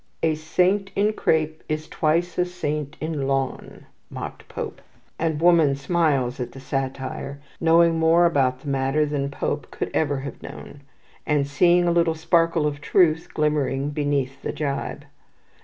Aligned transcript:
]"A 0.23 0.33
saint 0.33 0.89
in 0.95 1.13
crape 1.13 1.61
is 1.69 1.87
twice 1.87 2.35
a 2.39 2.45
saint 2.45 2.97
in 2.99 3.27
lawn," 3.27 3.85
mocked 4.09 4.49
Pope; 4.49 4.81
and 5.19 5.39
woman 5.39 5.75
smiles 5.75 6.39
at 6.39 6.53
the 6.53 6.59
satire, 6.59 7.39
knowing 7.59 7.99
more 7.99 8.25
about 8.25 8.61
the 8.61 8.67
matter 8.67 9.05
than 9.05 9.29
Pope 9.29 9.69
could 9.69 9.91
ever 9.93 10.21
have 10.21 10.41
known, 10.41 10.81
and 11.27 11.45
seeing 11.45 11.87
a 11.87 11.91
little 11.91 12.15
sparkle 12.15 12.65
of 12.65 12.81
truth 12.81 13.27
glimmering 13.35 13.91
beneath 13.91 14.41
the 14.41 14.51
gibe. 14.51 15.03